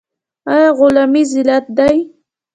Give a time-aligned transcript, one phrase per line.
[0.51, 1.95] آیا غلامي ذلت دی؟